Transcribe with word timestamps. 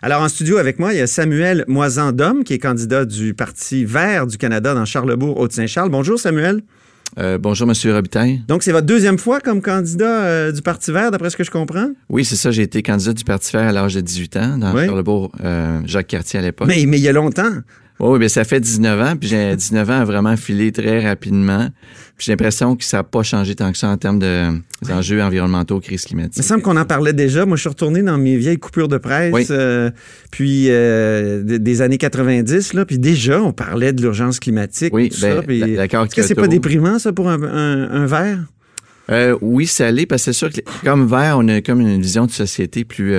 Alors, 0.00 0.22
en 0.22 0.28
studio 0.28 0.58
avec 0.58 0.78
moi, 0.78 0.92
il 0.92 0.98
y 0.98 1.00
a 1.00 1.08
Samuel 1.08 1.64
Moisan-Dom, 1.66 2.44
qui 2.44 2.54
est 2.54 2.58
candidat 2.60 3.04
du 3.04 3.34
Parti 3.34 3.84
vert 3.84 4.28
du 4.28 4.38
Canada 4.38 4.72
dans 4.72 4.84
Charlebourg, 4.84 5.40
Haute-Saint-Charles. 5.40 5.90
Bonjour, 5.90 6.20
Samuel. 6.20 6.62
Euh, 7.18 7.36
bonjour, 7.36 7.66
Monsieur 7.66 7.92
Robitaille. 7.92 8.42
Donc, 8.46 8.62
c'est 8.62 8.70
votre 8.70 8.86
deuxième 8.86 9.18
fois 9.18 9.40
comme 9.40 9.60
candidat 9.60 10.22
euh, 10.24 10.52
du 10.52 10.62
Parti 10.62 10.92
vert, 10.92 11.10
d'après 11.10 11.30
ce 11.30 11.36
que 11.36 11.42
je 11.42 11.50
comprends? 11.50 11.90
Oui, 12.08 12.24
c'est 12.24 12.36
ça. 12.36 12.52
J'ai 12.52 12.62
été 12.62 12.80
candidat 12.80 13.12
du 13.12 13.24
Parti 13.24 13.50
vert 13.52 13.68
à 13.68 13.72
l'âge 13.72 13.96
de 13.96 14.00
18 14.00 14.36
ans, 14.36 14.58
dans 14.58 14.72
Charlebourg, 14.72 15.32
euh, 15.42 15.80
Jacques 15.84 16.06
Cartier 16.06 16.38
à 16.38 16.42
l'époque. 16.42 16.68
Mais, 16.68 16.84
mais 16.86 16.98
il 16.98 17.02
y 17.02 17.08
a 17.08 17.12
longtemps. 17.12 17.50
Oui, 18.00 18.18
bien, 18.18 18.28
ça 18.28 18.44
fait 18.44 18.60
19 18.60 19.00
ans, 19.00 19.16
puis 19.16 19.28
j'ai 19.28 19.56
19 19.56 19.90
ans 19.90 20.00
à 20.00 20.04
vraiment 20.04 20.36
filé 20.36 20.70
très 20.72 21.06
rapidement. 21.06 21.68
J'ai 22.18 22.32
l'impression 22.32 22.74
que 22.74 22.84
ça 22.84 22.98
n'a 22.98 23.04
pas 23.04 23.22
changé 23.22 23.54
tant 23.54 23.70
que 23.70 23.78
ça 23.78 23.88
en 23.88 23.96
termes 23.96 24.18
d'enjeux 24.18 25.22
environnementaux, 25.22 25.78
crise 25.78 26.04
climatique. 26.04 26.36
Il 26.36 26.40
me 26.40 26.46
semble 26.46 26.62
qu'on 26.62 26.76
en 26.76 26.84
parlait 26.84 27.12
déjà. 27.12 27.46
Moi, 27.46 27.56
je 27.56 27.60
suis 27.60 27.68
retourné 27.68 28.02
dans 28.02 28.18
mes 28.18 28.36
vieilles 28.36 28.58
coupures 28.58 28.88
de 28.88 28.98
presse, 28.98 29.48
euh, 29.50 29.90
puis 30.32 30.66
euh, 30.68 31.42
des 31.44 31.82
années 31.82 31.98
90, 31.98 32.74
là, 32.74 32.84
puis 32.84 32.98
déjà, 32.98 33.40
on 33.40 33.52
parlait 33.52 33.92
de 33.92 34.02
l'urgence 34.02 34.40
climatique. 34.40 34.92
Oui, 34.92 35.12
ben, 35.20 35.76
d'accord. 35.76 36.06
Est-ce 36.06 36.14
que 36.14 36.22
c'est 36.22 36.34
pas 36.34 36.48
déprimant, 36.48 36.98
ça, 36.98 37.12
pour 37.12 37.28
un, 37.28 37.40
un, 37.42 38.06
verre? 38.06 38.40
Euh, 39.10 39.36
oui, 39.40 39.66
ça 39.66 39.90
l'est, 39.90 40.06
parce 40.06 40.22
que 40.22 40.32
c'est 40.32 40.38
sûr 40.38 40.50
que 40.52 40.60
comme 40.84 41.06
vert, 41.06 41.36
on 41.38 41.48
a 41.48 41.60
comme 41.60 41.80
une 41.80 42.00
vision 42.00 42.26
de 42.26 42.30
société 42.30 42.84
plus, 42.84 43.14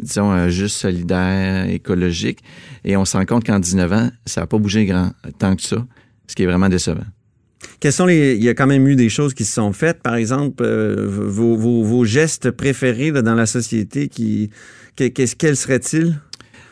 disons, 0.00 0.48
juste 0.48 0.76
solidaire, 0.76 1.68
écologique. 1.68 2.40
Et 2.84 2.96
on 2.96 3.04
se 3.04 3.16
rend 3.16 3.24
compte 3.24 3.44
qu'en 3.44 3.58
19 3.58 3.92
ans, 3.92 4.10
ça 4.24 4.42
n'a 4.42 4.46
pas 4.46 4.58
bougé 4.58 4.86
grand 4.86 5.10
tant 5.38 5.56
que 5.56 5.62
ça, 5.62 5.84
ce 6.26 6.34
qui 6.34 6.44
est 6.44 6.46
vraiment 6.46 6.68
décevant. 6.68 7.04
Quels 7.80 7.92
sont 7.92 8.06
les. 8.06 8.36
Il 8.36 8.44
y 8.44 8.48
a 8.48 8.54
quand 8.54 8.66
même 8.66 8.86
eu 8.86 8.96
des 8.96 9.08
choses 9.08 9.34
qui 9.34 9.44
se 9.44 9.54
sont 9.54 9.72
faites. 9.72 10.02
Par 10.02 10.14
exemple, 10.14 10.62
euh, 10.62 11.06
vos, 11.08 11.56
vos, 11.56 12.04
gestes 12.04 12.50
préférés 12.50 13.10
dans 13.10 13.34
la 13.34 13.46
société, 13.46 14.08
qui, 14.08 14.50
qu'est-ce, 14.96 15.36
quels 15.36 15.56
seraient-ils? 15.56 16.18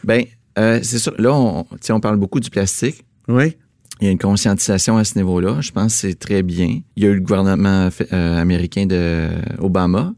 Bien, 0.04 0.24
euh, 0.58 0.80
c'est 0.82 0.98
sûr. 0.98 1.14
Là, 1.18 1.32
on, 1.32 1.66
on 1.90 2.00
parle 2.00 2.16
beaucoup 2.16 2.40
du 2.40 2.50
plastique. 2.50 3.04
Oui. 3.26 3.56
Il 4.00 4.06
y 4.06 4.08
a 4.08 4.10
une 4.12 4.18
conscientisation 4.18 4.96
à 4.96 5.04
ce 5.04 5.16
niveau-là. 5.16 5.60
Je 5.60 5.72
pense 5.72 5.94
que 5.94 6.08
c'est 6.08 6.18
très 6.18 6.42
bien. 6.42 6.80
Il 6.96 7.02
y 7.02 7.06
a 7.06 7.10
eu 7.10 7.14
le 7.14 7.20
gouvernement 7.20 7.88
euh, 8.12 8.40
américain 8.40 8.86
de 8.86 9.28
Obama 9.58 10.14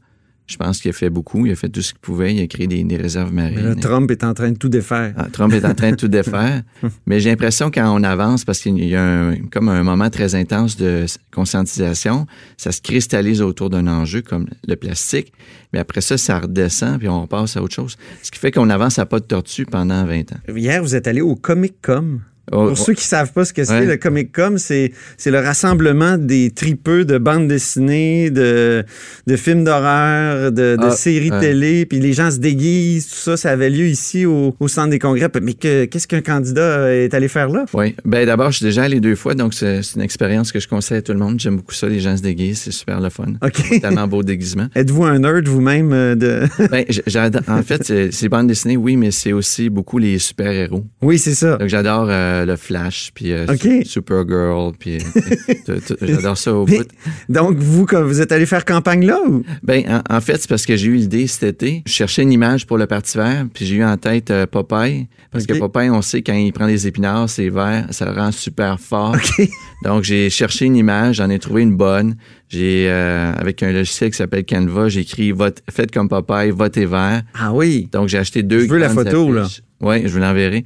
je 0.50 0.56
pense 0.56 0.80
qu'il 0.80 0.90
a 0.90 0.92
fait 0.92 1.10
beaucoup. 1.10 1.46
Il 1.46 1.52
a 1.52 1.54
fait 1.54 1.68
tout 1.68 1.80
ce 1.80 1.92
qu'il 1.92 2.00
pouvait. 2.00 2.34
Il 2.34 2.42
a 2.42 2.46
créé 2.48 2.66
des, 2.66 2.96
réserves 2.96 3.32
marines. 3.32 3.76
Trump 3.80 4.10
est 4.10 4.24
en 4.24 4.34
train 4.34 4.50
de 4.50 4.58
tout 4.58 4.68
défaire. 4.68 5.14
Ah, 5.16 5.28
Trump 5.32 5.52
est 5.52 5.64
en 5.64 5.74
train 5.74 5.92
de 5.92 5.96
tout 5.96 6.08
défaire. 6.08 6.62
Mais 7.06 7.20
j'ai 7.20 7.30
l'impression 7.30 7.70
quand 7.70 7.88
on 7.94 8.02
avance, 8.02 8.44
parce 8.44 8.58
qu'il 8.58 8.84
y 8.84 8.96
a 8.96 9.32
comme 9.52 9.68
un 9.68 9.84
moment 9.84 10.10
très 10.10 10.34
intense 10.34 10.76
de 10.76 11.06
conscientisation, 11.32 12.26
ça 12.56 12.72
se 12.72 12.80
cristallise 12.80 13.42
autour 13.42 13.70
d'un 13.70 13.86
enjeu 13.86 14.22
comme 14.22 14.48
le 14.66 14.74
plastique. 14.74 15.32
Mais 15.72 15.78
après 15.78 16.00
ça, 16.00 16.18
ça 16.18 16.40
redescend, 16.40 16.98
puis 16.98 17.08
on 17.08 17.28
passe 17.28 17.56
à 17.56 17.62
autre 17.62 17.74
chose. 17.74 17.96
Ce 18.22 18.32
qui 18.32 18.40
fait 18.40 18.50
qu'on 18.50 18.70
avance 18.70 18.98
à 18.98 19.06
pas 19.06 19.20
de 19.20 19.26
tortue 19.26 19.66
pendant 19.66 20.04
20 20.04 20.32
ans. 20.32 20.40
Hier, 20.56 20.82
vous 20.82 20.96
êtes 20.96 21.06
allé 21.06 21.20
au 21.20 21.36
Comic 21.36 21.74
Com. 21.80 22.22
Oh, 22.52 22.66
Pour 22.68 22.78
ceux 22.78 22.94
qui 22.94 23.04
savent 23.04 23.32
pas 23.32 23.44
ce 23.44 23.52
que 23.52 23.64
c'est, 23.64 23.86
le 23.86 23.96
Comic 23.96 24.32
Com, 24.32 24.58
c'est, 24.58 24.92
le 25.24 25.38
rassemblement 25.38 26.18
des 26.18 26.50
tripeux 26.50 27.04
de 27.04 27.18
bandes 27.18 27.46
dessinées, 27.46 28.30
de, 28.30 28.84
de 29.26 29.36
films 29.36 29.62
d'horreur, 29.64 30.50
de, 30.50 30.76
de 30.76 30.86
ah, 30.86 30.90
séries 30.90 31.30
télé, 31.40 31.86
puis 31.86 32.00
les 32.00 32.12
gens 32.12 32.30
se 32.30 32.38
déguisent, 32.38 33.08
tout 33.08 33.14
ça, 33.16 33.36
ça 33.36 33.50
avait 33.50 33.70
lieu 33.70 33.86
ici 33.86 34.26
au, 34.26 34.56
au 34.58 34.68
centre 34.68 34.90
des 34.90 34.98
congrès. 34.98 35.28
Mais 35.40 35.54
qu'est-ce 35.54 36.08
qu'un 36.08 36.22
candidat 36.22 36.92
est 36.92 37.14
allé 37.14 37.28
faire 37.28 37.48
là? 37.48 37.66
Oui, 37.72 37.94
ben 38.04 38.26
d'abord, 38.26 38.50
je 38.50 38.58
suis 38.58 38.66
déjà 38.66 38.82
allé 38.84 39.00
deux 39.00 39.14
fois, 39.14 39.34
donc 39.34 39.54
c'est, 39.54 39.80
une 39.94 40.02
expérience 40.02 40.50
que 40.50 40.58
je 40.58 40.66
conseille 40.66 40.98
à 40.98 41.02
tout 41.02 41.12
le 41.12 41.18
monde. 41.18 41.38
J'aime 41.38 41.56
beaucoup 41.56 41.74
ça, 41.74 41.88
les 41.88 42.00
gens 42.00 42.16
se 42.16 42.22
déguisent, 42.22 42.62
c'est 42.62 42.72
super 42.72 43.00
le 43.00 43.10
fun. 43.10 43.34
OK. 43.42 43.80
Tellement 43.80 44.08
beau 44.08 44.22
déguisement. 44.22 44.66
Êtes-vous 44.74 45.04
un 45.04 45.20
nerd 45.20 45.46
vous-même 45.46 45.92
euh, 45.92 46.14
de... 46.14 46.42
ben, 46.70 46.84
j'adore, 47.06 47.42
en 47.46 47.62
fait, 47.62 47.84
c'est, 47.84 48.10
c'est 48.12 48.28
bandes 48.28 48.48
dessinées, 48.48 48.76
oui, 48.76 48.96
mais 48.96 49.12
c'est 49.12 49.32
aussi 49.32 49.70
beaucoup 49.70 49.98
les 49.98 50.18
super-héros. 50.18 50.84
Oui, 51.02 51.18
c'est 51.18 51.34
ça. 51.34 51.56
Donc 51.56 51.68
j'adore... 51.68 52.08
Euh, 52.10 52.39
le 52.44 52.56
Flash, 52.56 53.10
puis 53.14 53.32
euh, 53.32 53.46
Supergirl, 53.84 54.72
puis 54.78 54.98
euh, 55.68 55.78
j'adore 56.02 56.36
ça 56.36 56.54
au 56.54 56.64
bout. 56.64 56.86
Donc, 57.28 57.56
vous, 57.58 57.86
quand 57.86 58.02
vous 58.02 58.20
êtes 58.20 58.32
allé 58.32 58.46
faire 58.46 58.64
campagne 58.64 59.06
là? 59.06 59.18
Ou? 59.26 59.42
Ben, 59.62 60.02
en, 60.08 60.20
fait, 60.20 60.38
c'est 60.38 60.48
parce 60.48 60.66
que 60.66 60.76
j'ai 60.76 60.88
eu 60.88 60.96
l'idée 60.96 61.26
cet 61.26 61.42
été. 61.42 61.82
Je 61.86 61.92
cherchais 61.92 62.22
une 62.22 62.32
image 62.32 62.66
pour 62.66 62.78
le 62.78 62.86
Parti 62.86 63.16
vert, 63.16 63.46
puis 63.52 63.66
j'ai 63.66 63.76
eu 63.76 63.84
en 63.84 63.96
tête 63.96 64.30
euh, 64.30 64.46
Popeye. 64.46 65.08
Parce 65.30 65.46
que 65.46 65.52
Popeye, 65.54 65.90
on 65.90 66.02
sait, 66.02 66.22
quand 66.22 66.34
il 66.34 66.52
prend 66.52 66.66
les 66.66 66.86
épinards, 66.86 67.30
c'est 67.30 67.48
vert, 67.48 67.86
ça 67.90 68.04
le 68.04 68.12
rend 68.12 68.32
super 68.32 68.80
fort. 68.80 69.16
Donc, 69.84 70.02
j'ai 70.02 70.28
cherché 70.28 70.66
une 70.66 70.76
image, 70.76 71.16
j'en 71.16 71.30
ai 71.30 71.38
trouvé 71.38 71.62
une 71.62 71.76
bonne. 71.76 72.16
J'ai, 72.48 72.90
avec 72.90 73.62
un 73.62 73.70
logiciel 73.70 74.10
qui 74.10 74.16
s'appelle 74.16 74.44
Canva, 74.44 74.88
j'ai 74.88 75.02
écrit 75.02 75.32
Faites 75.70 75.92
comme 75.92 76.08
Popeye, 76.08 76.50
votez 76.50 76.84
vert. 76.84 77.22
Ah 77.38 77.52
oui. 77.52 77.88
Donc, 77.92 78.08
j'ai 78.08 78.18
acheté 78.18 78.42
deux. 78.42 78.64
Je 78.66 78.68
veux 78.68 78.78
la 78.78 78.88
photo, 78.88 79.32
là. 79.32 79.46
Oui, 79.80 80.02
je 80.04 80.08
vous 80.08 80.18
l'enverrai. 80.18 80.64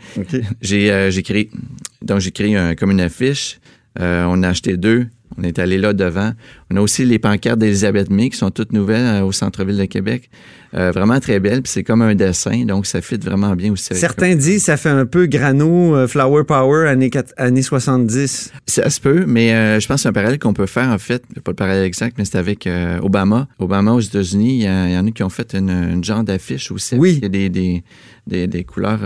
J'ai, 0.61 0.91
euh, 0.91 1.11
j'ai 1.11 1.23
créé, 1.23 1.51
donc 2.03 2.21
j'ai 2.21 2.33
créé 2.33 2.57
un, 2.57 2.75
comme 2.75 2.91
une 2.91 3.01
affiche. 3.01 3.59
Euh, 4.01 4.25
on 4.29 4.43
a 4.43 4.49
acheté 4.49 4.77
deux. 4.77 5.07
On 5.39 5.43
est 5.43 5.59
allé 5.59 5.79
là 5.79 5.93
devant. 5.93 6.33
On 6.71 6.77
a 6.77 6.81
aussi 6.81 7.05
les 7.05 7.19
pancartes 7.19 7.59
d'Elisabeth 7.59 8.11
May 8.11 8.31
qui 8.31 8.39
sont 8.39 8.51
toutes 8.51 8.73
nouvelles 8.73 9.23
euh, 9.23 9.25
au 9.25 9.33
centre-ville 9.33 9.77
de 9.77 9.85
Québec. 9.85 10.31
Euh, 10.75 10.91
vraiment 10.91 11.21
très 11.21 11.39
belles. 11.39 11.63
Puis 11.63 11.71
c'est 11.71 11.85
comme 11.85 12.03
un 12.03 12.15
dessin, 12.15 12.65
donc 12.65 12.87
ça 12.87 13.01
fit 13.01 13.17
vraiment 13.17 13.55
bien 13.55 13.71
aussi. 13.73 13.95
Certains 13.95 14.35
disent 14.35 14.65
ça 14.65 14.77
fait 14.77 14.89
un 14.89 15.07
peu 15.07 15.27
grano, 15.27 15.95
euh, 15.95 16.09
flower 16.09 16.43
power 16.45 16.89
années, 16.89 17.11
années 17.37 17.63
70. 17.63 18.53
Ça 18.67 18.91
se 18.91 19.01
peut, 19.01 19.25
mais 19.27 19.81
je 19.81 19.87
pense 19.87 19.97
que 19.97 20.03
c'est 20.03 20.09
un 20.09 20.13
parallèle 20.13 20.39
qu'on 20.39 20.55
peut 20.55 20.67
faire 20.67 20.89
en 20.89 20.99
fait. 20.99 21.23
Pas 21.45 21.53
le 21.53 21.57
parallèle 21.57 21.85
exact, 21.85 22.17
mais 22.19 22.25
c'est 22.25 22.39
avec 22.39 22.69
Obama. 23.03 23.47
Obama 23.59 23.93
aux 23.93 24.01
États-Unis, 24.01 24.65
il 24.65 24.93
y, 24.93 24.99
en 24.99 25.07
a 25.07 25.11
qui 25.11 25.23
ont 25.23 25.29
fait 25.29 25.55
une, 25.55 26.03
genre 26.03 26.25
d'affiche 26.25 26.73
aussi. 26.73 26.97
Oui. 26.97 27.15
Il 27.19 27.23
y 27.23 27.27
a 27.27 27.29
des, 27.29 27.49
des, 27.51 27.85
des, 28.27 28.47
des 28.47 28.65
couleurs 28.65 29.01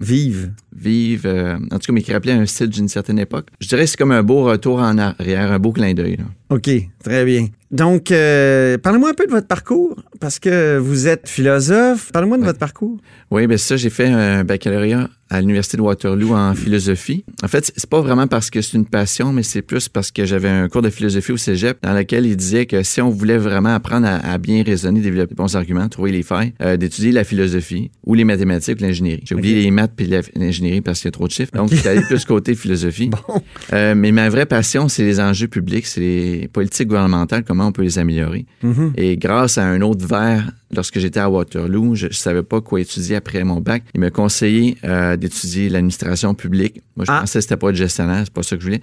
vives. 0.00 0.52
Vives. 0.74 1.26
en 1.26 1.78
tout 1.78 1.86
cas, 1.86 1.92
mais 1.92 2.02
qui 2.02 2.12
rappelaient 2.12 2.32
un 2.32 2.46
style 2.46 2.68
d'une 2.68 2.88
certaine 2.88 3.18
époque. 3.18 3.48
Je 3.60 3.68
dirais 3.68 3.84
que 3.84 3.90
c'est 3.90 3.96
comme 3.96 4.12
un 4.12 4.22
beau 4.22 4.44
retour 4.44 4.80
en 4.80 4.98
arrière, 4.98 5.52
un 5.52 5.58
beau 5.58 5.72
clin 5.72 5.94
d'œil. 5.94 6.18
OK, 6.52 6.68
très 7.02 7.24
bien. 7.24 7.46
Donc, 7.72 8.10
euh, 8.10 8.76
parlez-moi 8.76 9.10
un 9.10 9.14
peu 9.14 9.26
de 9.26 9.30
votre 9.30 9.46
parcours, 9.46 9.96
parce 10.20 10.38
que 10.38 10.76
vous 10.76 11.08
êtes 11.08 11.26
philosophe. 11.26 12.12
Parlez-moi 12.12 12.36
de 12.36 12.44
votre 12.44 12.58
parcours. 12.58 12.98
Oui, 13.30 13.46
bien 13.46 13.56
ça, 13.56 13.76
j'ai 13.76 13.88
fait 13.88 14.08
un 14.08 14.44
baccalauréat 14.44 15.08
à 15.32 15.40
l'Université 15.40 15.78
de 15.78 15.82
Waterloo 15.82 16.34
en 16.34 16.54
philosophie. 16.54 17.24
En 17.42 17.48
fait, 17.48 17.72
c'est 17.74 17.88
pas 17.88 18.02
vraiment 18.02 18.26
parce 18.26 18.50
que 18.50 18.60
c'est 18.60 18.76
une 18.76 18.84
passion, 18.84 19.32
mais 19.32 19.42
c'est 19.42 19.62
plus 19.62 19.88
parce 19.88 20.10
que 20.10 20.26
j'avais 20.26 20.50
un 20.50 20.68
cours 20.68 20.82
de 20.82 20.90
philosophie 20.90 21.32
au 21.32 21.38
cégep 21.38 21.78
dans 21.82 21.94
lequel 21.94 22.26
il 22.26 22.36
disait 22.36 22.66
que 22.66 22.82
si 22.82 23.00
on 23.00 23.08
voulait 23.08 23.38
vraiment 23.38 23.74
apprendre 23.74 24.06
à, 24.06 24.36
bien 24.36 24.62
raisonner, 24.62 25.00
développer 25.00 25.34
bons 25.34 25.56
arguments, 25.56 25.88
trouver 25.88 26.12
les 26.12 26.22
failles, 26.22 26.52
euh, 26.60 26.76
d'étudier 26.76 27.12
la 27.12 27.24
philosophie 27.24 27.90
ou 28.04 28.14
les 28.14 28.24
mathématiques 28.24 28.78
ou 28.80 28.82
l'ingénierie. 28.82 29.22
J'ai 29.24 29.34
oublié 29.34 29.62
les 29.62 29.70
maths 29.70 29.92
puis 29.96 30.06
l'ingénierie 30.36 30.82
parce 30.82 31.00
qu'il 31.00 31.06
y 31.06 31.08
a 31.08 31.12
trop 31.12 31.26
de 31.26 31.32
chiffres. 31.32 31.52
Donc, 31.54 31.72
okay. 31.72 31.80
j'allais 31.82 32.02
plus 32.02 32.24
côté 32.26 32.54
philosophie. 32.54 33.10
Bon. 33.28 33.42
Euh, 33.72 33.94
mais 33.94 34.10
ma 34.10 34.28
vraie 34.28 34.46
passion, 34.46 34.88
c'est 34.88 35.04
les 35.04 35.20
enjeux 35.20 35.46
publics, 35.46 35.86
c'est 35.86 36.00
les 36.00 36.48
politiques 36.48 36.88
gouvernementales, 36.88 37.44
comment 37.44 37.61
on 37.66 37.72
peut 37.72 37.82
les 37.82 37.98
améliorer. 37.98 38.46
Mm-hmm. 38.64 38.92
Et 38.96 39.16
grâce 39.16 39.58
à 39.58 39.64
un 39.64 39.80
autre 39.80 40.06
verre 40.06 40.50
lorsque 40.74 40.98
j'étais 40.98 41.20
à 41.20 41.28
Waterloo, 41.28 41.94
je 41.94 42.06
ne 42.06 42.12
savais 42.12 42.42
pas 42.42 42.60
quoi 42.60 42.80
étudier 42.80 43.16
après 43.16 43.44
mon 43.44 43.60
bac. 43.60 43.82
Il 43.94 44.00
m'a 44.00 44.10
conseillé 44.10 44.76
euh, 44.84 45.16
d'étudier 45.16 45.68
l'administration 45.68 46.34
publique. 46.34 46.82
Moi, 46.96 47.04
je 47.06 47.12
ah. 47.12 47.20
pensais 47.20 47.38
que 47.38 47.42
c'était 47.42 47.56
pas 47.56 47.70
de 47.70 47.76
gestionnaire, 47.76 48.22
c'est 48.24 48.32
pas 48.32 48.42
ça 48.42 48.56
que 48.56 48.62
je 48.62 48.66
voulais. 48.66 48.80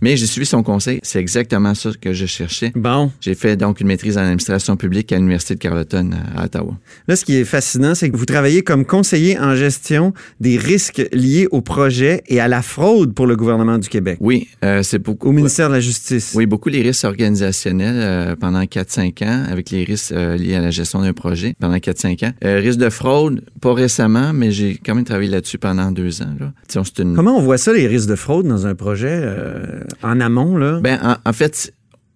Mais 0.00 0.16
j'ai 0.16 0.26
suivi 0.26 0.46
son 0.46 0.62
conseil. 0.62 1.00
C'est 1.02 1.20
exactement 1.20 1.74
ça 1.74 1.90
que 2.00 2.12
je 2.12 2.26
cherchais. 2.26 2.72
Bon. 2.74 3.10
J'ai 3.20 3.34
fait 3.34 3.56
donc 3.56 3.80
une 3.80 3.88
maîtrise 3.88 4.18
en 4.18 4.22
administration 4.22 4.76
publique 4.76 5.12
à 5.12 5.16
l'Université 5.16 5.54
de 5.54 5.60
Carleton 5.60 6.10
à 6.36 6.44
Ottawa. 6.44 6.76
Là, 7.08 7.16
ce 7.16 7.24
qui 7.24 7.36
est 7.36 7.44
fascinant, 7.44 7.94
c'est 7.94 8.10
que 8.10 8.16
vous 8.16 8.26
travaillez 8.26 8.62
comme 8.62 8.84
conseiller 8.84 9.38
en 9.38 9.54
gestion 9.54 10.12
des 10.40 10.56
risques 10.56 11.06
liés 11.12 11.48
au 11.50 11.60
projet 11.60 12.22
et 12.28 12.40
à 12.40 12.48
la 12.48 12.62
fraude 12.62 13.14
pour 13.14 13.26
le 13.26 13.36
gouvernement 13.36 13.78
du 13.78 13.88
Québec. 13.88 14.18
Oui, 14.20 14.48
euh, 14.64 14.82
c'est 14.82 14.98
beaucoup. 14.98 15.28
Au 15.28 15.32
ministère 15.32 15.68
de 15.68 15.74
la 15.74 15.80
Justice. 15.80 16.32
Oui, 16.34 16.46
beaucoup 16.46 16.68
les 16.68 16.82
risques 16.82 17.04
organisationnels 17.04 17.96
euh, 17.98 18.36
pendant 18.36 18.62
4-5 18.62 19.24
ans 19.24 19.44
avec 19.50 19.70
les 19.70 19.84
risques 19.84 20.10
liés 20.10 20.54
à 20.54 20.60
la 20.60 20.70
gestion 20.70 21.00
d'un 21.00 21.12
projet 21.12 21.31
pendant 21.58 21.76
4-5 21.76 22.26
ans. 22.26 22.32
Euh, 22.44 22.58
risque 22.58 22.78
de 22.78 22.90
fraude, 22.90 23.42
pas 23.60 23.74
récemment, 23.74 24.32
mais 24.32 24.50
j'ai 24.50 24.76
quand 24.76 24.94
même 24.94 25.04
travaillé 25.04 25.30
là-dessus 25.30 25.58
pendant 25.58 25.90
deux 25.90 26.22
ans. 26.22 26.34
Là. 26.38 26.52
Comment 27.14 27.36
on 27.36 27.42
voit 27.42 27.58
ça, 27.58 27.72
les 27.72 27.86
risques 27.86 28.08
de 28.08 28.16
fraude 28.16 28.46
dans 28.46 28.66
un 28.66 28.74
projet 28.74 29.20
euh, 29.22 29.80
en 30.02 30.20
amont? 30.20 30.56
Là? 30.56 30.80
Ben, 30.80 31.18
en, 31.24 31.32
fait, 31.32 31.72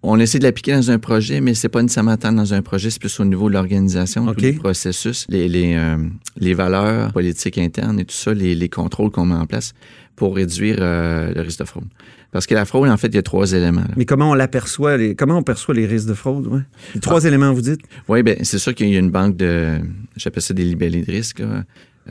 on 0.08 0.18
essaie 0.20 0.38
de 0.38 0.44
l'appliquer 0.44 0.72
dans 0.72 0.90
un 0.90 0.98
projet, 0.98 1.40
mais 1.40 1.54
c'est 1.54 1.68
pas 1.68 1.82
nécessairement 1.82 2.16
tant 2.16 2.32
dans 2.32 2.54
un 2.54 2.62
projet, 2.62 2.90
c'est 2.90 3.00
plus 3.00 3.18
au 3.20 3.24
niveau 3.24 3.48
de 3.48 3.54
l'organisation, 3.54 4.28
okay. 4.28 4.52
le 4.52 4.58
processus, 4.58 5.26
les, 5.28 5.48
les, 5.48 5.74
euh, 5.74 5.96
les, 6.38 6.54
valeurs 6.54 7.12
politiques 7.12 7.58
internes 7.58 7.98
et 7.98 8.04
tout 8.04 8.14
ça, 8.14 8.32
les, 8.32 8.54
les 8.54 8.68
contrôles 8.68 9.10
qu'on 9.10 9.26
met 9.26 9.34
en 9.34 9.46
place 9.46 9.72
pour 10.14 10.36
réduire 10.36 10.76
euh, 10.80 11.32
le 11.34 11.40
risque 11.40 11.58
de 11.58 11.64
fraude. 11.64 11.84
Parce 12.30 12.46
que 12.46 12.54
la 12.54 12.64
fraude, 12.64 12.88
en 12.88 12.96
fait, 12.96 13.08
il 13.08 13.14
y 13.16 13.18
a 13.18 13.22
trois 13.22 13.52
éléments. 13.52 13.84
Mais 13.96 14.04
comment 14.04 14.30
on 14.30 14.34
l'aperçoit? 14.34 14.96
comment 15.14 15.38
on 15.38 15.42
perçoit 15.42 15.74
les 15.74 15.86
risques 15.86 16.08
de 16.08 16.14
fraude? 16.14 16.46
Ouais? 16.46 17.00
trois 17.00 17.24
ah. 17.24 17.28
éléments, 17.28 17.52
vous 17.52 17.62
dites? 17.62 17.80
Oui, 18.08 18.22
bien, 18.22 18.36
c'est 18.42 18.58
sûr 18.58 18.74
qu'il 18.74 18.88
y 18.88 18.96
a 18.96 18.98
une 18.98 19.10
banque 19.10 19.36
de, 19.36 19.78
j'appelle 20.16 20.42
ça 20.42 20.54
des 20.54 20.64
libellés 20.64 21.02
de 21.02 21.10
risque, 21.10 21.42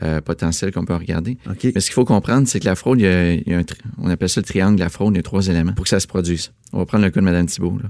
euh, 0.02 0.20
potentiels 0.20 0.72
qu'on 0.72 0.84
peut 0.84 0.94
regarder. 0.94 1.38
Mais 1.46 1.80
ce 1.80 1.86
qu'il 1.86 1.94
faut 1.94 2.04
comprendre, 2.04 2.46
c'est 2.46 2.60
que 2.60 2.64
la 2.64 2.74
fraude, 2.74 3.00
il 3.00 3.04
y 3.04 3.54
a, 3.54 3.58
un 3.58 3.62
on 3.98 4.10
appelle 4.10 4.28
ça 4.28 4.40
le 4.40 4.46
triangle 4.46 4.76
de 4.76 4.80
la 4.80 4.88
fraude, 4.88 5.14
il 5.14 5.16
y 5.16 5.20
a 5.20 5.22
trois 5.22 5.48
éléments 5.48 5.72
pour 5.72 5.84
que 5.84 5.88
ça 5.88 6.00
se 6.00 6.06
produise. 6.06 6.52
On 6.72 6.78
va 6.78 6.86
prendre 6.86 7.04
le 7.04 7.10
cas 7.10 7.20
de 7.20 7.24
Mme 7.24 7.46
Thibault. 7.46 7.78
Là. 7.82 7.88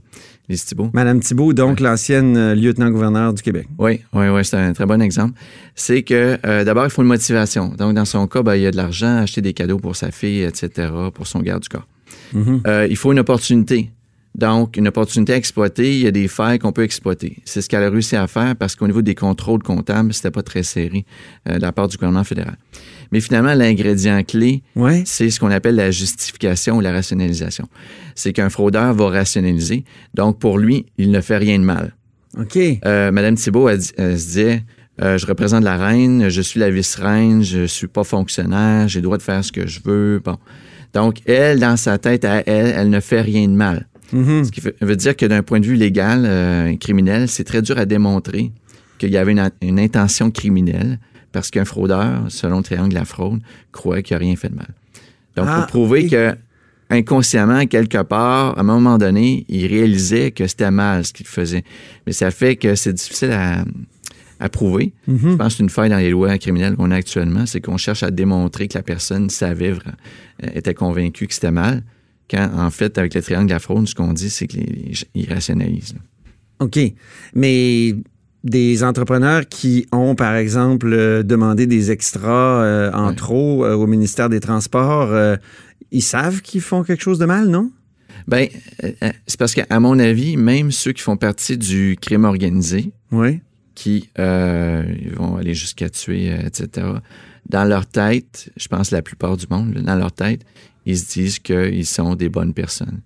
Lise 0.48 0.64
Thibault. 0.64 0.90
Mme 0.92 1.20
Thibault, 1.20 1.52
donc 1.52 1.80
l'ancienne 1.80 2.36
euh, 2.36 2.54
lieutenant-gouverneur 2.54 3.34
du 3.34 3.42
Québec. 3.42 3.66
Oui, 3.78 4.00
oui, 4.12 4.28
oui, 4.28 4.44
c'est 4.44 4.56
un 4.56 4.72
très 4.72 4.86
bon 4.86 5.02
exemple. 5.02 5.38
C'est 5.74 6.02
que 6.02 6.38
euh, 6.46 6.62
d'abord, 6.62 6.84
il 6.84 6.90
faut 6.90 7.02
une 7.02 7.08
motivation. 7.08 7.68
Donc, 7.76 7.94
dans 7.94 8.04
son 8.04 8.26
cas, 8.28 8.42
ben, 8.42 8.54
il 8.54 8.62
y 8.62 8.66
a 8.66 8.70
de 8.70 8.76
l'argent, 8.76 9.16
acheter 9.18 9.40
des 9.40 9.54
cadeaux 9.54 9.78
pour 9.78 9.96
sa 9.96 10.12
fille, 10.12 10.42
etc., 10.42 10.88
pour 11.12 11.26
son 11.26 11.40
garde 11.40 11.62
du 11.62 11.68
corps. 11.68 11.86
Mhm. 12.32 12.62
Euh, 12.66 12.86
il 12.88 12.96
faut 12.96 13.12
une 13.12 13.18
opportunité. 13.18 13.90
Donc, 14.36 14.76
une 14.76 14.86
opportunité 14.86 15.32
à 15.32 15.36
exploiter, 15.36 15.96
il 15.96 16.02
y 16.02 16.06
a 16.06 16.10
des 16.10 16.28
failles 16.28 16.58
qu'on 16.58 16.72
peut 16.72 16.84
exploiter. 16.84 17.38
C'est 17.44 17.62
ce 17.62 17.68
qu'elle 17.68 17.82
a 17.82 17.90
réussi 17.90 18.16
à 18.16 18.26
faire 18.26 18.54
parce 18.54 18.76
qu'au 18.76 18.86
niveau 18.86 19.02
des 19.02 19.14
contrôles 19.14 19.62
comptables, 19.62 20.12
c'était 20.12 20.30
pas 20.30 20.42
très 20.42 20.62
serré 20.62 21.06
de 21.46 21.58
la 21.58 21.72
part 21.72 21.88
du 21.88 21.96
gouvernement 21.96 22.22
fédéral. 22.22 22.56
Mais 23.12 23.20
finalement, 23.20 23.54
l'ingrédient 23.54 24.22
clé, 24.22 24.62
c'est 25.04 25.30
ce 25.30 25.40
qu'on 25.40 25.50
appelle 25.50 25.76
la 25.76 25.90
justification 25.90 26.76
ou 26.76 26.80
la 26.80 26.92
rationalisation. 26.92 27.66
C'est 28.14 28.32
qu'un 28.32 28.50
fraudeur 28.50 28.94
va 28.94 29.08
rationaliser. 29.08 29.84
Donc, 30.14 30.38
pour 30.38 30.58
lui, 30.58 30.86
il 30.98 31.10
ne 31.10 31.20
fait 31.20 31.38
rien 31.38 31.58
de 31.58 31.64
mal. 31.64 31.94
OK. 32.38 32.58
Euh, 32.84 33.10
Madame 33.12 33.34
Thibault, 33.36 33.68
elle, 33.68 33.82
se 33.82 34.12
disait, 34.12 34.62
euh, 35.00 35.18
je 35.18 35.26
représente 35.26 35.64
la 35.64 35.76
reine, 35.76 36.28
je 36.28 36.42
suis 36.42 36.60
la 36.60 36.70
vice-reine, 36.70 37.42
je 37.42 37.66
suis 37.66 37.86
pas 37.86 38.04
fonctionnaire, 38.04 38.88
j'ai 38.88 39.00
le 39.00 39.04
droit 39.04 39.18
de 39.18 39.22
faire 39.22 39.44
ce 39.44 39.52
que 39.52 39.66
je 39.66 39.80
veux. 39.84 40.20
Bon. 40.24 40.36
Donc, 40.92 41.20
elle, 41.26 41.60
dans 41.60 41.76
sa 41.76 41.98
tête 41.98 42.24
à 42.24 42.42
elle, 42.46 42.74
elle 42.76 42.90
ne 42.90 43.00
fait 43.00 43.20
rien 43.20 43.48
de 43.48 43.54
mal. 43.54 43.86
Mm-hmm. 44.12 44.44
Ce 44.44 44.52
qui 44.52 44.62
veut 44.80 44.96
dire 44.96 45.16
que 45.16 45.26
d'un 45.26 45.42
point 45.42 45.60
de 45.60 45.66
vue 45.66 45.74
légal, 45.74 46.24
euh, 46.26 46.76
criminel, 46.76 47.28
c'est 47.28 47.44
très 47.44 47.62
dur 47.62 47.78
à 47.78 47.86
démontrer 47.86 48.52
qu'il 48.98 49.10
y 49.10 49.16
avait 49.16 49.34
une 49.60 49.80
intention 49.80 50.30
criminelle 50.30 50.98
parce 51.32 51.50
qu'un 51.50 51.64
fraudeur, 51.64 52.24
selon 52.28 52.58
le 52.58 52.62
triangle 52.62 52.90
de 52.90 52.94
la 52.94 53.04
fraude, 53.04 53.40
croit 53.72 54.00
qu'il 54.02 54.14
n'a 54.14 54.20
rien 54.20 54.36
fait 54.36 54.48
de 54.48 54.54
mal. 54.54 54.68
Donc, 55.36 55.46
il 55.46 55.54
faut 55.54 55.62
ah, 55.62 55.66
prouver 55.68 56.06
que 56.06 56.34
inconsciemment, 56.88 57.66
quelque 57.66 58.02
part, 58.02 58.56
à 58.56 58.60
un 58.60 58.64
moment 58.64 58.96
donné, 58.96 59.44
il 59.48 59.66
réalisait 59.66 60.30
que 60.30 60.46
c'était 60.46 60.70
mal 60.70 61.04
ce 61.04 61.12
qu'il 61.12 61.26
faisait. 61.26 61.64
Mais 62.06 62.12
ça 62.12 62.30
fait 62.30 62.56
que 62.56 62.74
c'est 62.74 62.92
difficile 62.92 63.32
à, 63.32 64.48
prouver. 64.48 64.92
Mm-hmm. 65.10 65.30
Je 65.32 65.36
pense 65.36 65.48
que 65.48 65.56
c'est 65.58 65.62
une 65.62 65.70
faille 65.70 65.90
dans 65.90 65.98
les 65.98 66.10
lois 66.10 66.38
criminelles 66.38 66.76
qu'on 66.76 66.90
a 66.90 66.96
actuellement, 66.96 67.46
c'est 67.46 67.60
qu'on 67.60 67.76
cherche 67.76 68.02
à 68.02 68.10
démontrer 68.10 68.68
que 68.68 68.78
la 68.78 68.82
personne 68.82 69.28
savait, 69.28 69.72
euh, 69.72 70.48
était 70.54 70.74
convaincue 70.74 71.26
que 71.26 71.34
c'était 71.34 71.50
mal, 71.50 71.82
quand 72.30 72.50
en 72.56 72.70
fait, 72.70 72.98
avec 72.98 73.14
le 73.14 73.22
triangle 73.22 73.46
de 73.46 73.52
la 73.52 73.58
fraude, 73.58 73.86
ce 73.88 73.94
qu'on 73.94 74.12
dit, 74.12 74.30
c'est 74.30 74.46
qu'il 74.46 75.28
rationalise. 75.28 75.94
OK. 76.60 76.78
Mais 77.34 77.94
des 78.46 78.84
entrepreneurs 78.84 79.48
qui 79.48 79.86
ont, 79.92 80.14
par 80.14 80.36
exemple, 80.36 80.92
euh, 80.92 81.22
demandé 81.22 81.66
des 81.66 81.90
extras 81.90 82.62
euh, 82.62 82.92
en 82.92 83.12
trop 83.12 83.64
euh, 83.64 83.74
au 83.74 83.86
ministère 83.86 84.28
des 84.28 84.40
Transports, 84.40 85.36
ils 85.90 86.02
savent 86.02 86.40
qu'ils 86.42 86.60
font 86.60 86.84
quelque 86.84 87.02
chose 87.02 87.18
de 87.18 87.26
mal, 87.26 87.48
non? 87.48 87.70
Ben, 88.28 88.48
c'est 89.26 89.38
parce 89.38 89.54
qu'à 89.54 89.78
mon 89.78 89.98
avis, 89.98 90.36
même 90.36 90.72
ceux 90.72 90.92
qui 90.92 91.02
font 91.02 91.16
partie 91.16 91.58
du 91.58 91.96
crime 92.00 92.24
organisé, 92.24 92.92
qui 93.74 94.08
vont 94.16 95.36
aller 95.36 95.54
jusqu'à 95.54 95.90
tuer, 95.90 96.34
etc., 96.44 96.86
dans 97.48 97.64
leur 97.64 97.86
tête, 97.86 98.50
je 98.56 98.68
pense 98.68 98.90
la 98.90 99.02
plupart 99.02 99.36
du 99.36 99.46
monde, 99.48 99.74
dans 99.74 99.94
leur 99.94 100.12
tête, 100.12 100.42
ils 100.84 100.98
se 100.98 101.12
disent 101.12 101.38
qu'ils 101.38 101.86
sont 101.86 102.14
des 102.14 102.28
bonnes 102.28 102.54
personnes. 102.54 103.00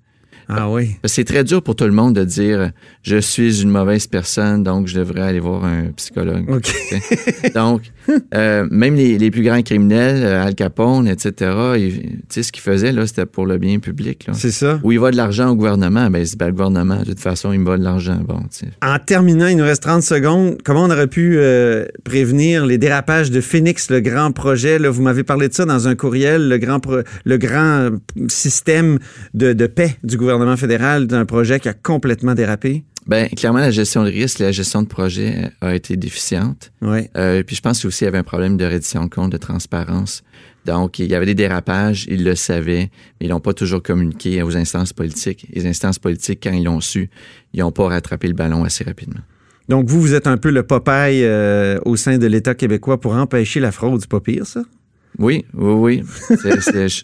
Ah 0.53 0.69
oui. 0.69 0.97
C'est 1.05 1.25
très 1.25 1.45
dur 1.45 1.63
pour 1.63 1.77
tout 1.77 1.85
le 1.85 1.93
monde 1.93 2.15
de 2.15 2.25
dire 2.25 2.73
je 3.03 3.17
suis 3.17 3.63
une 3.63 3.71
mauvaise 3.71 4.07
personne, 4.07 4.63
donc 4.63 4.87
je 4.87 4.99
devrais 4.99 5.23
aller 5.23 5.41
voir 5.41 5.65
un 5.65 5.87
psychologue. 5.97 6.45
donc, 7.55 7.83
euh, 8.35 8.67
même 8.71 8.95
les, 8.95 9.31
plus 9.31 9.43
grands 9.43 9.63
criminels, 9.63 10.25
euh, 10.25 10.45
Al 10.45 10.55
Capone, 10.55 11.07
etc., 11.07 11.33
tu 11.77 12.11
sais, 12.29 12.43
ce 12.43 12.53
qu'ils 12.53 12.63
faisaient, 12.63 12.93
là, 12.93 13.07
c'était 13.07 13.27
pour 13.27 13.47
le 13.47 13.59
bien 13.59 13.79
public. 13.79 14.27
C'est 14.33 14.51
ça. 14.51 14.81
Où 14.83 14.93
il 14.93 14.99
va 14.99 15.11
de 15.13 15.17
l'argent 15.17 15.51
au 15.51 15.55
gouvernement, 15.55 16.11
ben, 16.11 16.25
ben, 16.37 16.47
le 16.47 16.53
gouvernement, 16.53 16.99
de 17.01 17.05
toute 17.05 17.21
façon, 17.21 17.53
il 17.53 17.61
me 17.61 17.67
va 17.67 17.79
de 17.79 17.85
l'argent. 17.85 18.21
Bon, 18.27 18.41
en 18.83 18.99
terminant, 18.99 19.47
il 19.47 19.57
nous 19.57 19.65
reste 19.65 19.83
30 19.85 20.03
secondes. 20.03 20.59
Comment 20.65 20.85
on 20.85 20.91
aurait 20.91 21.07
pu 21.07 21.37
euh, 21.37 21.87
prévenir 22.05 22.67
les 22.67 22.79
dérapages 22.79 23.31
de 23.31 23.41
Phoenix, 23.41 23.91
le 23.91 24.01
grand 24.01 24.33
projet? 24.33 24.79
Là, 24.79 24.91
vous 24.91 25.03
m'avez 25.03 25.23
parlé 25.23 25.49
de 25.49 25.55
ça 25.55 25.65
dans 25.65 25.87
un 25.87 25.95
courriel, 25.95 26.49
le 26.49 26.59
grand, 26.59 26.81
le 27.25 27.39
grand 27.39 27.91
système 28.29 28.99
de, 29.35 29.53
de 29.53 29.67
paix 29.67 29.97
du 30.03 30.17
gouvernement 30.17 30.40
fédéral 30.57 31.07
d'un 31.07 31.25
projet 31.25 31.61
qui 31.61 31.69
a 31.69 31.73
complètement 31.75 32.35
dérapé? 32.35 32.85
Bien, 33.07 33.27
clairement, 33.29 33.61
la 33.61 33.71
gestion 33.71 34.05
de 34.05 34.11
risque, 34.11 34.39
la 34.41 34.53
gestion 34.53 34.83
de 34.83 34.89
projet 34.89 35.51
a 35.61 35.75
été 35.75 35.97
déficiente. 35.97 36.71
Oui. 36.83 37.09
Euh, 37.17 37.43
puis 37.43 37.57
je 37.57 37.63
pense 37.63 37.85
aussi 37.85 37.99
qu'il 37.99 38.05
y 38.05 38.09
avait 38.09 38.19
un 38.19 38.23
problème 38.23 38.57
de 38.57 38.65
reddition 38.65 39.05
de 39.05 39.11
compte, 39.11 39.33
de 39.33 39.39
transparence. 39.39 40.23
Donc, 40.67 40.99
il 40.99 41.07
y 41.07 41.15
avait 41.15 41.27
des 41.27 41.35
dérapages, 41.35 42.07
ils 42.09 42.23
le 42.23 42.35
savaient, 42.35 42.91
mais 43.19 43.27
ils 43.27 43.31
n'ont 43.31 43.41
pas 43.41 43.55
toujours 43.55 43.83
communiqué 43.83 44.43
aux 44.43 44.57
instances 44.57 44.93
politiques. 44.93 45.47
Les 45.53 45.67
instances 45.67 45.99
politiques, 45.99 46.41
quand 46.43 46.53
ils 46.53 46.65
l'ont 46.65 46.81
su, 46.83 47.09
ils 47.55 47.61
n'ont 47.61 47.73
pas 47.73 47.89
rattrapé 47.89 48.29
le 48.29 48.35
ballon 48.35 48.65
assez 48.65 48.85
rapidement. 48.85 49.23
Donc, 49.69 49.89
vous, 49.89 50.01
vous 50.01 50.15
êtes 50.15 50.27
un 50.27 50.37
peu 50.37 50.51
le 50.51 50.63
Popeye 50.63 51.25
euh, 51.25 51.79
au 51.87 51.97
sein 51.97 52.19
de 52.19 52.27
l'État 52.27 52.55
québécois 52.55 53.01
pour 53.01 53.15
empêcher 53.15 53.61
la 53.61 53.73
fraude. 53.73 54.01
C'est 54.01 54.11
pas 54.11 54.21
pire, 54.21 54.47
ça? 54.47 54.63
Oui, 55.19 55.45
oui, 55.55 56.03
oui. 56.05 56.39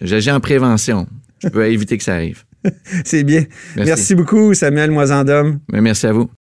J'agis 0.02 0.30
en 0.30 0.40
prévention. 0.40 1.06
Je 1.38 1.48
peux 1.48 1.66
éviter 1.66 1.96
que 1.96 2.04
ça 2.04 2.14
arrive. 2.14 2.44
C'est 3.04 3.24
bien. 3.24 3.44
Merci. 3.76 4.14
beaucoup, 4.14 4.54
Samuel 4.54 4.90
Moisandom. 4.90 5.58
Merci 5.72 6.06
à 6.06 6.12
vous. 6.12 6.30